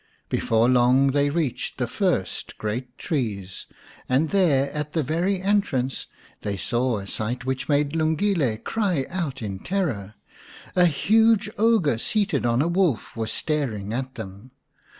Before 0.29 0.67
long 0.67 1.11
they 1.11 1.29
reached 1.29 1.77
the 1.77 1.85
first 1.85 2.57
great 2.57 2.97
trees, 2.97 3.67
and 4.09 4.31
there 4.31 4.71
at 4.71 4.93
the 4.93 5.03
very 5.03 5.39
entrance 5.43 6.07
they 6.41 6.57
saw 6.57 6.97
a 6.97 7.05
sight 7.05 7.45
which 7.45 7.69
made 7.69 7.93
Lungile 7.95 8.57
cry 8.63 9.05
out 9.11 9.43
in 9.43 9.59
terror. 9.59 10.15
A 10.75 10.87
huge 10.87 11.51
ogre 11.55 11.99
seated 11.99 12.47
on 12.47 12.63
a 12.63 12.67
wolf 12.67 13.15
was 13.15 13.31
staring 13.31 13.93
at 13.93 14.15
them. 14.15 14.49